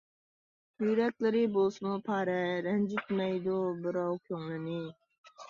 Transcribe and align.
يۈرەكلىرى 0.85 1.43
بولسىمۇ 1.57 1.91
پارە، 2.07 2.39
رەنجىتمەيدۇ 2.69 3.61
بىراۋ 3.85 4.09
كۆڭلىنى. 4.33 4.81